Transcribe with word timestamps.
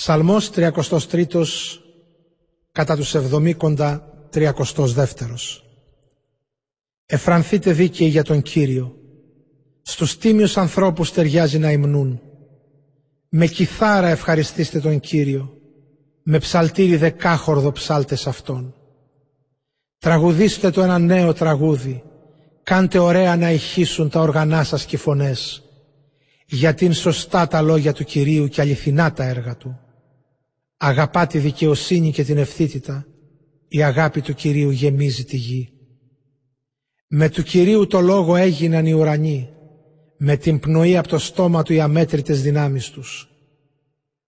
Ψαλμός 0.00 0.50
33 0.54 1.34
κατά 2.72 2.96
τους 2.96 3.14
εβδομήκοντα 3.14 4.12
32 4.34 4.52
Εφρανθείτε 7.06 7.72
δίκαιοι 7.72 8.08
για 8.08 8.22
τον 8.22 8.42
Κύριο. 8.42 8.96
Στους 9.82 10.18
τίμιους 10.18 10.56
ανθρώπους 10.56 11.12
ταιριάζει 11.12 11.58
να 11.58 11.70
υμνούν. 11.70 12.20
Με 13.28 13.46
κιθάρα 13.46 14.08
ευχαριστήστε 14.08 14.80
τον 14.80 15.00
Κύριο. 15.00 15.58
Με 16.22 16.38
ψαλτήρι 16.38 16.96
δεκάχορδο 16.96 17.72
ψάλτες 17.72 18.26
Αυτόν. 18.26 18.74
Τραγουδήστε 19.98 20.70
το 20.70 20.82
ένα 20.82 20.98
νέο 20.98 21.32
τραγούδι. 21.32 22.02
Κάντε 22.62 22.98
ωραία 22.98 23.36
να 23.36 23.50
ηχήσουν 23.50 24.08
τα 24.10 24.20
οργανά 24.20 24.64
σας 24.64 24.84
και 24.84 24.96
φωνές. 24.96 25.62
Γιατί 26.46 26.84
είναι 26.84 26.94
σωστά 26.94 27.46
τα 27.46 27.62
λόγια 27.62 27.92
του 27.92 28.04
Κυρίου 28.04 28.48
και 28.48 28.60
αληθινά 28.60 29.12
τα 29.12 29.24
έργα 29.24 29.56
Του. 29.56 29.80
Αγαπά 30.82 31.26
τη 31.26 31.38
δικαιοσύνη 31.38 32.12
και 32.12 32.24
την 32.24 32.38
ευθύτητα. 32.38 33.06
Η 33.68 33.82
αγάπη 33.82 34.20
του 34.20 34.34
Κυρίου 34.34 34.70
γεμίζει 34.70 35.24
τη 35.24 35.36
γη. 35.36 35.72
Με 37.06 37.28
του 37.28 37.42
Κυρίου 37.42 37.86
το 37.86 38.00
λόγο 38.00 38.36
έγιναν 38.36 38.86
οι 38.86 38.92
ουρανοί. 38.92 39.48
Με 40.16 40.36
την 40.36 40.58
πνοή 40.58 40.96
από 40.96 41.08
το 41.08 41.18
στόμα 41.18 41.62
του 41.62 41.72
οι 41.72 41.80
αμέτρητες 41.80 42.42
δυνάμεις 42.42 42.90
τους. 42.90 43.28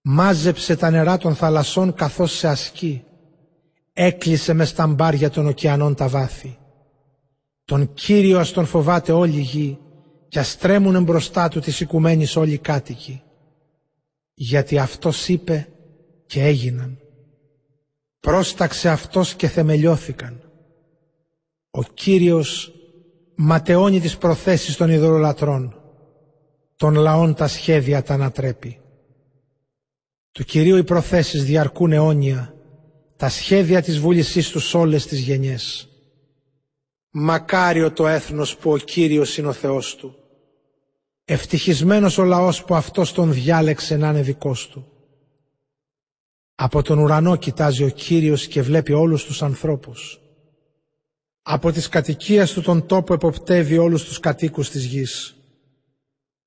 Μάζεψε 0.00 0.76
τα 0.76 0.90
νερά 0.90 1.18
των 1.18 1.34
θαλασσών 1.34 1.94
καθώς 1.94 2.32
σε 2.32 2.48
ασκεί. 2.48 3.04
Έκλεισε 3.92 4.52
μες 4.52 4.68
στα 4.68 4.86
μπάρια 4.86 5.30
των 5.30 5.46
ωκεανών 5.46 5.94
τα 5.94 6.08
βάθη. 6.08 6.58
Τον 7.64 7.92
Κύριο 7.92 8.38
ας 8.38 8.52
τον 8.52 8.66
φοβάται 8.66 9.12
όλη 9.12 9.36
η 9.36 9.40
γη 9.40 9.78
και 10.28 10.38
ας 10.38 10.56
τρέμουν 10.56 11.02
μπροστά 11.02 11.48
του 11.48 11.60
τις 11.60 11.80
οικουμένης 11.80 12.36
όλοι 12.36 12.52
οι 12.52 12.58
κάτοικοι. 12.58 13.22
Γιατί 14.34 14.78
αυτός 14.78 15.28
είπε 15.28 15.68
και 16.26 16.42
έγιναν. 16.42 16.98
Πρόσταξε 18.20 18.88
αυτός 18.88 19.34
και 19.34 19.48
θεμελιώθηκαν. 19.48 20.40
Ο 21.70 21.82
Κύριος 21.82 22.72
ματαιώνει 23.34 24.00
τις 24.00 24.16
προθέσεις 24.16 24.76
των 24.76 24.90
ειδωλολατρών. 24.90 25.80
Των 26.76 26.94
λαών 26.94 27.34
τα 27.34 27.48
σχέδια 27.48 28.02
τα 28.02 28.14
ανατρέπει. 28.14 28.80
Του 30.32 30.44
Κυρίου 30.44 30.76
οι 30.76 30.84
προθέσεις 30.84 31.44
διαρκούν 31.44 31.92
αιώνια, 31.92 32.54
τα 33.16 33.28
σχέδια 33.28 33.82
της 33.82 33.98
βούλησής 33.98 34.50
τους 34.50 34.68
σε 34.68 34.76
όλες 34.76 35.06
τις 35.06 35.18
γενιές. 35.18 35.88
Μακάριο 37.10 37.92
το 37.92 38.06
έθνος 38.06 38.56
που 38.56 38.72
ο 38.72 38.76
Κύριος 38.76 39.38
είναι 39.38 39.48
ο 39.48 39.52
Θεός 39.52 39.96
του. 39.96 40.16
Ευτυχισμένος 41.24 42.18
ο 42.18 42.24
λαός 42.24 42.64
που 42.64 42.74
αυτός 42.74 43.12
τον 43.12 43.32
διάλεξε 43.32 43.96
να 43.96 44.08
είναι 44.08 44.22
δικός 44.22 44.68
του. 44.68 44.95
Από 46.58 46.82
τον 46.82 46.98
ουρανό 46.98 47.36
κοιτάζει 47.36 47.84
ο 47.84 47.88
Κύριος 47.88 48.46
και 48.46 48.62
βλέπει 48.62 48.92
όλους 48.92 49.24
τους 49.24 49.42
ανθρώπους. 49.42 50.20
Από 51.42 51.72
τις 51.72 51.88
κατοικίες 51.88 52.52
του 52.52 52.60
τον 52.60 52.86
τόπο 52.86 53.14
εποπτεύει 53.14 53.78
όλους 53.78 54.04
τους 54.04 54.20
κατοίκους 54.20 54.70
της 54.70 54.84
γης. 54.84 55.36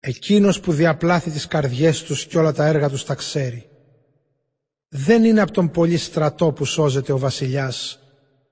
Εκείνος 0.00 0.60
που 0.60 0.72
διαπλάθει 0.72 1.30
τις 1.30 1.46
καρδιές 1.46 2.02
τους 2.02 2.26
και 2.26 2.38
όλα 2.38 2.52
τα 2.52 2.66
έργα 2.66 2.88
τους 2.88 3.04
τα 3.04 3.14
ξέρει. 3.14 3.68
Δεν 4.88 5.24
είναι 5.24 5.40
από 5.40 5.52
τον 5.52 5.70
πολύ 5.70 5.96
στρατό 5.96 6.52
που 6.52 6.64
σώζεται 6.64 7.12
ο 7.12 7.18
βασιλιάς. 7.18 7.98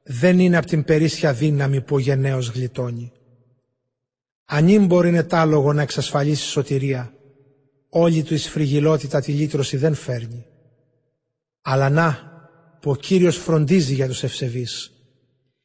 Δεν 0.03 0.39
είναι 0.39 0.57
από 0.57 0.67
την 0.67 0.85
περίσσια 0.85 1.33
δύναμη 1.33 1.81
που 1.81 1.95
ο 1.95 1.99
γενναίος 1.99 2.49
γλιτώνει. 2.49 3.13
Αν 4.45 4.87
μπορεί 4.87 5.09
είναι 5.09 5.23
τάλογο 5.23 5.73
να 5.73 5.83
εξασφαλίσει 5.83 6.47
σωτηρία, 6.47 7.13
όλη 7.89 8.23
του 8.23 8.35
η 8.35 8.39
σφριγιλότητα 8.39 9.21
τη 9.21 9.33
λύτρωση 9.33 9.77
δεν 9.77 9.95
φέρνει. 9.95 10.47
Αλλά 11.67 11.91
να, 11.91 12.33
που 12.81 12.91
ο 12.91 12.97
Κύριος 12.97 13.37
φροντίζει 13.37 13.95
για 13.95 14.07
τους 14.07 14.23
ευσεβείς, 14.23 14.93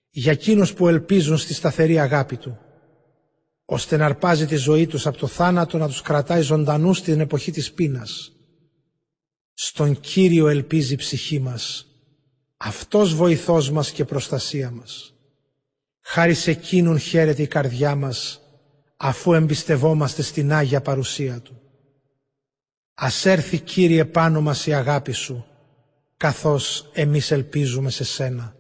για 0.10 0.32
εκείνους 0.32 0.74
που 0.74 0.88
ελπίζουν 0.88 1.38
στη 1.38 1.54
σταθερή 1.54 2.00
αγάπη 2.00 2.38
Του, 2.38 2.58
ώστε 3.66 3.98
να 3.98 4.06
αρπάζει 4.06 4.46
τη 4.46 4.56
ζωή 4.56 4.88
τους 4.88 5.08
από 5.08 5.18
το 5.18 5.28
θάνατο 5.28 5.78
να 5.78 5.88
τους 5.88 6.02
κρατάει 6.02 6.42
ζωντανούς 6.42 6.98
στην 6.98 7.20
εποχή 7.20 7.52
της 7.52 7.72
πείνας. 7.72 8.32
Στον 9.54 10.00
Κύριο 10.00 10.48
ελπίζει 10.48 10.94
η 10.94 10.98
ψυχή 10.98 11.40
μας, 11.40 11.90
Αυτός 12.62 13.16
βοηθός 13.16 13.72
μας 13.72 13.92
και 13.92 14.06
προστασία 14.06 14.72
μας. 14.72 15.14
Χάρη 16.02 16.34
σε 16.34 16.52
εκείνον 16.52 17.00
χαίρεται 17.00 17.42
η 17.42 17.48
καρδιά 17.48 17.96
μας, 17.96 18.42
αφού 18.98 19.34
εμπιστευόμαστε 19.34 20.22
στην 20.22 20.54
Άγια 20.54 20.82
παρουσία 20.82 21.42
Του. 21.42 21.62
Ας 22.94 23.26
έρθει 23.26 23.60
Κύριε 23.60 24.06
πάνω 24.06 24.42
μας 24.42 24.66
η 24.66 24.74
αγάπη 24.74 25.12
Σου, 25.12 25.46
καθώς 26.20 26.90
εμείς 26.94 27.32
ελπίζουμε 27.32 27.90
σε 27.90 28.04
Σένα. 28.04 28.56